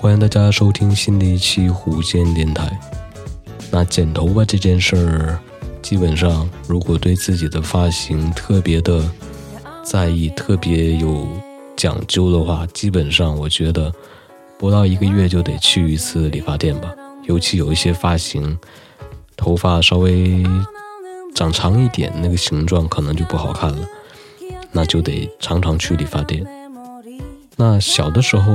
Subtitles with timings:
[0.00, 2.80] 欢迎大家收听新的一期湖间电台。
[3.70, 5.38] 那剪头发这件事儿，
[5.82, 9.04] 基本上如果对自己的发型特别的
[9.82, 11.28] 在意、特别有
[11.76, 13.92] 讲究的话，基本上我觉得
[14.58, 16.90] 不到一个月就得去一次理发店吧。
[17.26, 18.58] 尤其有一些发型，
[19.36, 20.42] 头发稍微
[21.34, 23.86] 长长一点，那个形状可能就不好看了，
[24.72, 26.42] 那就得常常去理发店。
[27.56, 28.50] 那小的时候。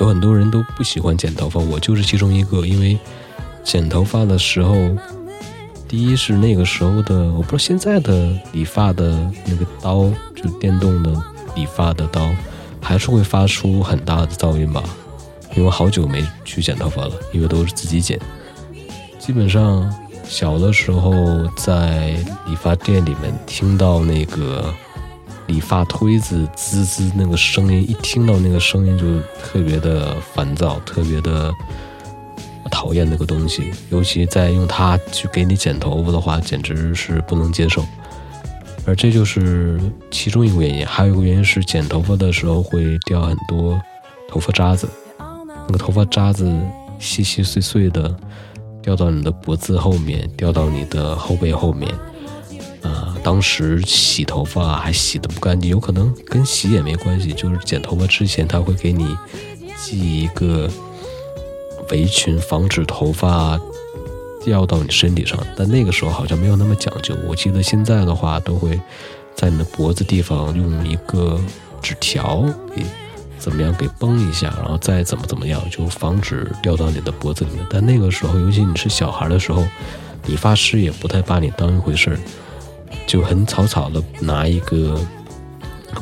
[0.00, 2.66] 有很多人都不喜欢剪头发，我就是其中一个。
[2.66, 2.98] 因为
[3.62, 4.74] 剪头发的时候，
[5.86, 11.12] 第一是那个时候的，我不知道现在的理发的那个刀，就电动的
[11.54, 12.30] 理发的刀，
[12.80, 14.82] 还是会发出很大的噪音吧。
[15.54, 18.18] 因为好久没去剪头发了，因为都是自己剪。
[19.18, 19.92] 基本上
[20.24, 21.12] 小的时候
[21.56, 24.72] 在理发店里面听到那个。
[25.50, 31.52] 理发推子滋滋那个声音，一听到那个声音就特别的烦躁，特别的
[32.70, 33.72] 讨厌那个东西。
[33.90, 37.84] 尤其在用它去给你剪头发的话，简直是不能接受。
[38.86, 43.80] 而这就是其中一个原因，还有一个原因是剪头发的时候会掉很多
[44.28, 46.48] 头发渣子，那个头发渣子
[46.98, 48.14] 细细碎碎的
[48.80, 51.92] 掉到你的脖子后面，掉到你的后背后面。
[53.22, 59.16] 当时洗头发还洗的不干净，有可能跟洗也没关系，就是剪头发之前他会给你
[59.76, 60.70] 系一个
[61.90, 63.60] 围裙，防止头发
[64.44, 65.38] 掉到你身体上。
[65.56, 68.80] 但那个时候好像没有那么讲究，我记得现在的话都会
[69.34, 71.38] 在你的脖子地方用一个
[71.82, 72.44] 纸条
[72.74, 72.82] 给
[73.38, 77.66] 怎么样给绷一下，然后再怎么怎么样，就防止掉到你的脖子里面。
[77.70, 79.64] 但那个时候，尤其你是小孩的时候，
[80.26, 82.18] 理发师也不太把你当一回事儿。
[83.06, 85.00] 就很草草的拿一个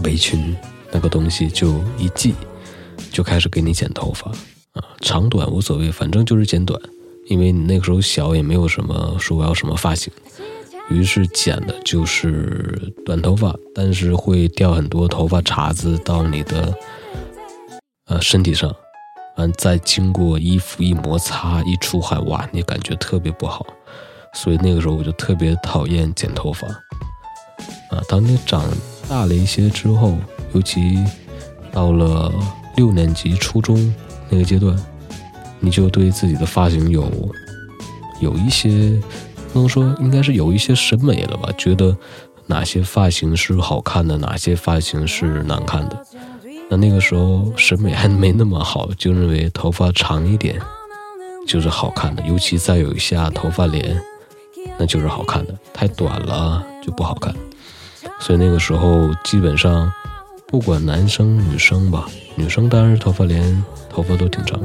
[0.04, 0.56] 围裙
[0.92, 2.34] 那个东西就一系，
[3.10, 4.30] 就开始给你剪头发。
[4.72, 6.80] 啊，长短无所谓，反正就是剪短，
[7.26, 10.12] 因为你那个时候小也没有什么说我要什么发型，
[10.90, 16.74] 于是剪的就是短头发，但是会掉很多头发茬子到你的
[18.06, 18.72] 呃身体上，
[19.36, 23.66] 完再经过衣服一摩擦一出汗，哇，你感觉特别不好。
[24.40, 26.68] 所以那个时候我就特别讨厌剪头发，
[27.90, 28.64] 啊，当你长
[29.08, 30.16] 大了一些之后，
[30.52, 30.96] 尤其
[31.72, 32.32] 到了
[32.76, 33.92] 六年级初中
[34.28, 34.78] 那个阶段，
[35.58, 37.10] 你就对自己的发型有
[38.20, 38.96] 有一些，
[39.52, 41.50] 不能说应该是有一些审美了吧？
[41.58, 41.96] 觉得
[42.46, 46.06] 哪些发型是好看的，哪些发型是难看的。
[46.70, 50.60] 那那个时候审美还没那么好，就认为头发长一点
[51.44, 54.00] 就是好看的，尤其再有一下头发帘。
[54.78, 57.34] 那就是好看的，太短了就不好看。
[58.20, 59.92] 所以那个时候基本上，
[60.46, 64.60] 不管男生女生吧，女生当然头发连头发都挺长，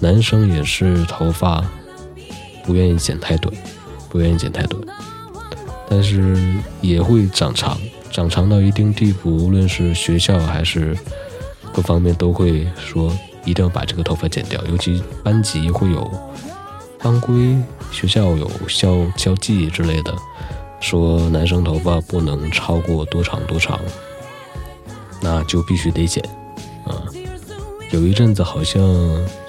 [0.00, 1.64] 男生也是头发
[2.64, 3.54] 不愿意剪太短，
[4.08, 4.82] 不愿意剪太短，
[5.88, 6.36] 但是
[6.80, 7.78] 也会长长，
[8.10, 10.96] 长长到一定地步，无论是学校还是
[11.72, 16.10] 各方面都会说一定要把这个头发剪掉，尤其班级会有。
[17.02, 17.56] 班规
[17.90, 20.14] 学校有校校纪之类的，
[20.80, 23.78] 说男生头发不能超过多长多长，
[25.20, 26.22] 那就必须得剪。
[26.86, 27.02] 啊，
[27.90, 28.80] 有一阵子好像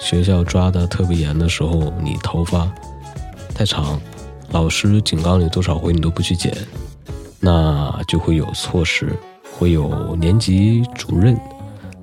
[0.00, 2.68] 学校抓的特别严的时候，你头发
[3.54, 4.00] 太长，
[4.50, 6.52] 老师警告你多少回你都不去剪，
[7.38, 9.16] 那就会有措施，
[9.56, 11.38] 会有年级主任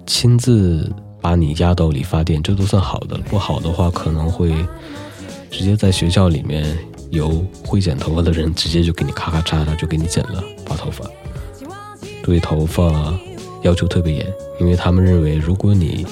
[0.06, 3.18] 亲自把你押到理发店，这都算好的。
[3.30, 4.56] 不好的话，可能会。
[5.52, 6.66] 直接在学校里面
[7.10, 11.06] 有会剪头发的人，直接就给你咔咔嚓嚓就给你剪了把头发。
[12.24, 13.14] 对头发
[13.64, 16.06] 要求特别严，因为他们认为，如果你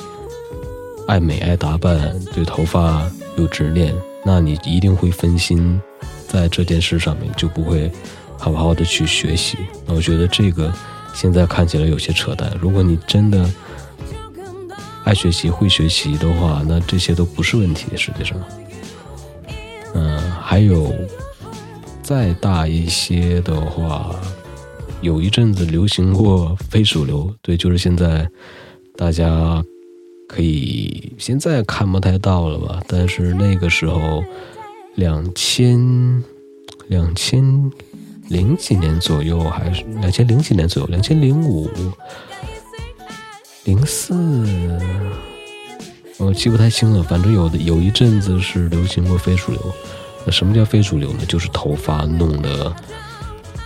[1.07, 3.95] 爱美爱打扮，对头发有执念，
[4.25, 5.81] 那你一定会分心
[6.27, 7.89] 在这件事上面，就不会
[8.37, 9.57] 好好的去学习。
[9.85, 10.71] 那我觉得这个
[11.13, 12.51] 现在看起来有些扯淡。
[12.59, 13.49] 如果你真的
[15.05, 17.85] 爱学习会学习的话，那这些都不是问题。
[17.95, 18.37] 实际上。
[20.49, 20.91] 还有
[22.01, 24.19] 再大一些的话，
[24.99, 28.27] 有一阵子流行过非主流，对，就是现在
[28.97, 29.63] 大家
[30.27, 32.81] 可以现在看不太到了吧？
[32.87, 34.23] 但是那个时候，
[34.95, 36.23] 两千
[36.87, 37.43] 两千
[38.27, 41.69] 零几年左右，还是两千零几年左右，两千零五
[43.65, 44.15] 零四。
[46.17, 49.61] 我记不太清了，反正有的有一阵子是流行过非主流。
[50.31, 51.19] 什么叫非主流呢？
[51.27, 52.73] 就是头发弄得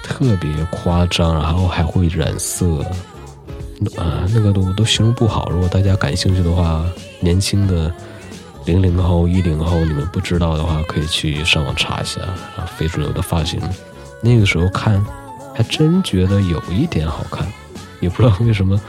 [0.01, 2.79] 特别夸张，然后还会染色，
[3.97, 5.49] 啊，那个都都形容不好。
[5.49, 6.85] 如果大家感兴趣的话，
[7.19, 7.91] 年轻的
[8.65, 12.21] 零零后、一零后，你们不知道的话，可以去上网查一下
[12.57, 13.59] 啊，非主流的发型。
[14.21, 15.03] 那个时候看，
[15.53, 17.45] 还真觉得有一点好看，
[17.99, 18.79] 也不知道为什么。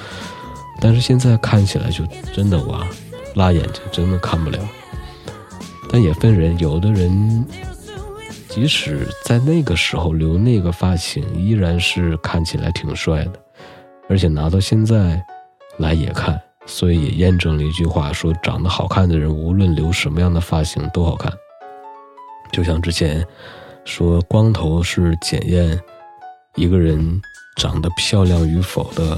[0.81, 2.87] 但是现在看起来就真的哇，
[3.35, 4.59] 辣眼睛，真的看不了。
[5.95, 7.47] 但也分人，有的人
[8.49, 13.35] 即使在那个时候留那个发型，依然是看起来挺帅的，
[14.09, 15.25] 而且拿到现在
[15.77, 16.37] 来也看。
[16.67, 21.33] 所以也验证了一句话，说长得好看的人，无论留什么样的发型都好看。
[22.51, 23.25] 就像之前
[23.85, 25.81] 说，光头是检验
[26.57, 27.23] 一个人
[27.55, 29.17] 长得漂亮与否的，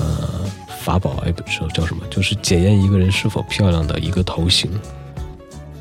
[0.00, 0.44] 呃，
[0.80, 4.68] 法宝哎，不是叫什么，就是检验一个人是否漂亮的一个头型。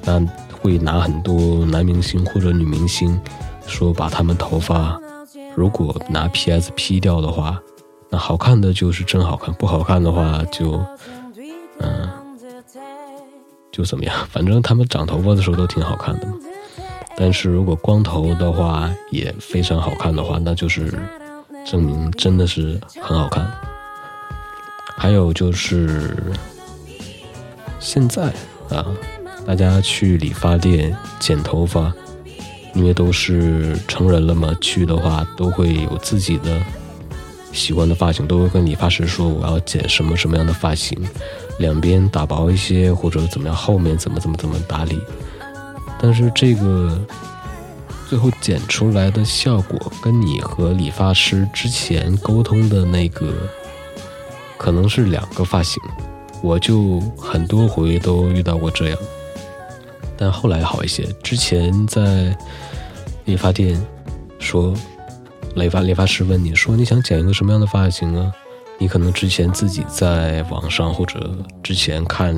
[0.04, 0.20] 那
[0.62, 3.20] 会拿很多男明星或者女明星，
[3.66, 5.00] 说把他们头发
[5.56, 7.60] 如果拿 PS P 掉的话。
[8.14, 10.84] 那好看的就是真好看，不好看的话就，
[11.80, 12.10] 嗯，
[13.72, 14.14] 就怎么样？
[14.30, 16.34] 反正他们长头发的时候都挺好看的嘛。
[17.16, 20.94] 但是如果光头的话也非常好看的话，那就是
[21.66, 23.50] 证明真的是很好看。
[24.98, 26.14] 还有就是
[27.80, 28.24] 现在
[28.70, 28.86] 啊，
[29.46, 31.94] 大家去理发店剪头发，
[32.74, 36.62] 因为都是成人了嘛，去的话都会有自己的。
[37.54, 40.98] 喜欢的发型都会跟理发师说我要剪什么什么样的发型，
[41.60, 44.98] 两边打薄一些或者怎么样，后面怎么怎么怎么打理。
[46.00, 46.98] 但是这个
[48.08, 53.34] 最后剪出来的效果跟你和理发师之前沟通的那个
[54.58, 55.84] 可能是两个发型，
[56.42, 58.98] 我就很多回都遇到过这样。
[60.22, 62.38] 但后来好一些，之前在
[63.26, 63.84] 理发店
[64.38, 64.72] 说。
[65.56, 68.32] 理发理发师问你说：“你想剪一个什么样的发型啊？”
[68.80, 72.34] 你可能之前自己在网上或者之前看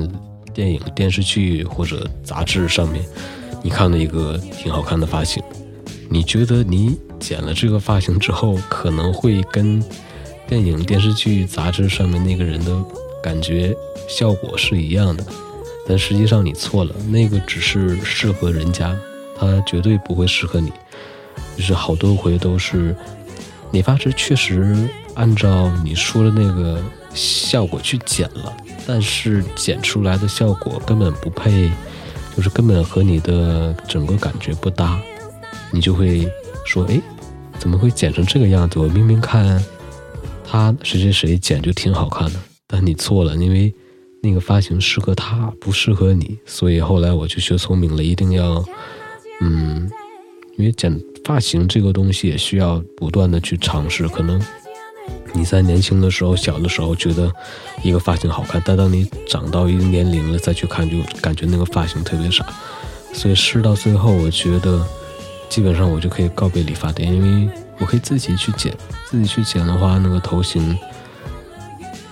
[0.52, 3.04] 电影、电视剧或者杂志上面，
[3.62, 5.40] 你看了一个挺好看的发型，
[6.10, 9.80] 你觉得你剪了这个发型之后，可能会跟
[10.48, 12.84] 电影、电视剧、杂志上面那个人的
[13.22, 13.76] 感觉
[14.08, 15.24] 效果是一样的，
[15.86, 18.96] 但实际上你错了，那个只是适合人家，
[19.36, 20.72] 他绝对不会适合你。
[21.56, 22.94] 就是好多回都是，
[23.72, 26.80] 理发师确实按照你说的那个
[27.12, 28.52] 效果去剪了，
[28.86, 31.70] 但是剪出来的效果根本不配，
[32.36, 35.00] 就是根本和你的整个感觉不搭，
[35.70, 36.28] 你就会
[36.64, 37.00] 说，哎，
[37.58, 38.78] 怎么会剪成这个样子？
[38.78, 39.62] 我明明看
[40.44, 43.74] 他谁谁谁剪就挺好看的，但你错了，因为
[44.24, 48.64] 那个发型适合他，不适合你，所以后来我就学聪明了，一定要，
[49.40, 49.88] 嗯，
[50.56, 50.98] 因为剪。
[51.24, 54.06] 发型这个东西也需要不断的去尝试。
[54.06, 54.38] 可能
[55.32, 57.32] 你在年轻的时候、小的时候觉得
[57.82, 62.44] 一个发型好看，但当你长到一定年龄了再去看，就感觉那个发型特别傻。
[63.14, 64.86] 所以试到最后，我觉得
[65.48, 67.48] 基本上我就可以告别理发店，因为
[67.78, 68.76] 我可以自己去剪。
[69.06, 70.76] 自己去剪的话，那个头型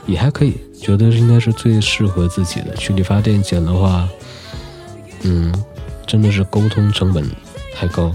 [0.07, 2.75] 也还可以，觉得应该是最适合自己的。
[2.77, 4.09] 去理发店剪的话，
[5.23, 5.53] 嗯，
[6.07, 7.25] 真的是沟通成本
[7.75, 8.13] 太高。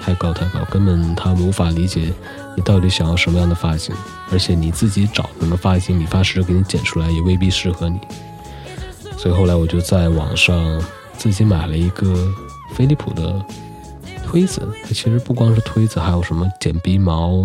[0.00, 2.10] 太高太高，根本他无法理解
[2.56, 3.94] 你到底想要什么样的发型，
[4.32, 7.98] 而且你自己找那个发型，理发师给你剪出来也未必适合你。
[9.18, 10.82] 所以后来我就在网上
[11.18, 12.26] 自己买了一个
[12.74, 13.44] 飞利浦的
[14.24, 17.44] 推子，它其实不光是推子，还有什么剪鼻毛、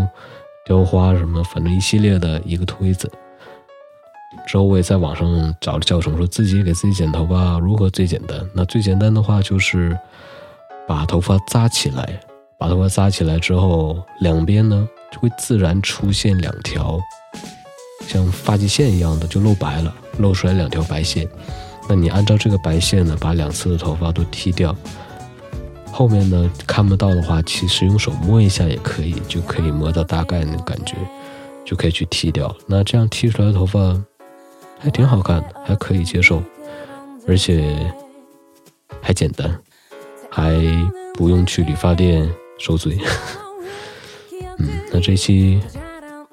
[0.66, 3.12] 雕花什么，反正一系列的一个推子。
[4.46, 8.40] 之后我也在网上找了教程，说自己给自己剪头发如何最简单。
[8.54, 9.98] 那最简单的话就是
[10.88, 12.20] 把头发扎起来。
[12.56, 16.98] 把头发扎起来之后，两边呢就会自然出现两条
[18.08, 21.28] 像发际线一样的，就露白了，露出来两条白线。
[21.90, 24.74] 那你按照这个白线呢，把两侧的头发都剃掉。
[25.92, 30.96] 后面呢看不到的话，其实用手摸一下也可以，就可以摸到大概那个感觉，
[31.66, 32.56] 就可以去剃掉。
[32.66, 33.80] 那这样剃出来的头发
[34.84, 36.44] 还挺好看的，还可以接受，
[37.26, 37.76] 而且
[39.02, 39.58] 还简单，
[40.30, 40.54] 还
[41.14, 42.30] 不用去理发店。
[42.60, 42.98] 受罪，
[44.60, 45.60] 嗯，那这期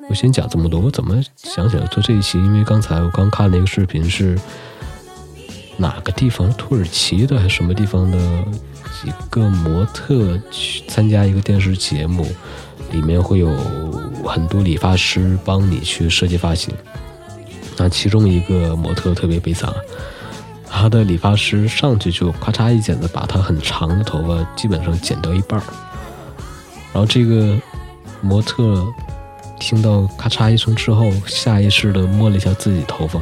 [0.09, 0.79] 我先讲这么多。
[0.79, 2.39] 我怎么想起来做这一期？
[2.39, 4.39] 因为刚才我刚看了一个视频，是
[5.77, 6.53] 哪个地方？
[6.53, 8.19] 土耳其的还是什么地方的
[9.03, 12.25] 几个模特去参加一个电视节目，
[12.93, 13.49] 里面会有
[14.25, 16.73] 很多理发师帮你去设计发型。
[17.81, 19.73] 那其中一个模特特别悲惨，
[20.69, 25.65] 他的理发师上去就咔嚓一剪子，把他很长的头发基本上剪掉一半儿。
[26.93, 27.57] 然后这个
[28.21, 28.87] 模特
[29.59, 33.19] 听到咔嚓一声之后，下意识的摸了一下自己头发，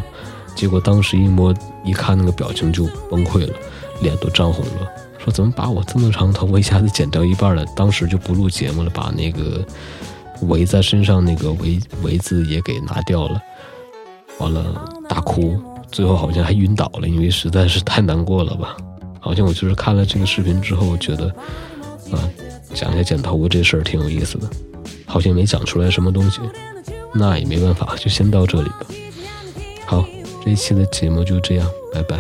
[0.56, 3.54] 结果当时一摸一看那个表情就崩溃了，
[4.02, 4.88] 脸都涨红了，
[5.18, 7.64] 说怎么把我这么长头发一下子剪掉一半了？
[7.76, 9.64] 当时就不录节目了，把那个
[10.42, 13.40] 围在身上那个围围子也给拿掉了，
[14.38, 18.76] 完了大哭，最后好像还晕倒了，因为实在是太难过了吧？
[19.20, 21.26] 好像我就是看了这个视频之后觉得，
[22.12, 22.28] 啊，
[22.74, 24.48] 讲一下剪头发这事儿挺有意思的，
[25.06, 26.40] 好像没讲出来什么东西，
[27.14, 28.86] 那也没办法，就先到这里吧。
[29.86, 30.04] 好。
[30.44, 32.16] 这一期的节目就这样，拜拜。